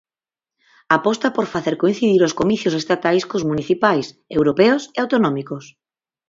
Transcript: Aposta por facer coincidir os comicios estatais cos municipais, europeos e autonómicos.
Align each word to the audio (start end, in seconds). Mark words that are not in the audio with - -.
Aposta 0.97 1.27
por 1.35 1.45
facer 1.53 1.75
coincidir 1.83 2.21
os 2.27 2.35
comicios 2.39 2.77
estatais 2.81 3.23
cos 3.29 3.43
municipais, 3.51 4.05
europeos 4.39 4.83
e 4.97 4.97
autonómicos. 5.03 5.63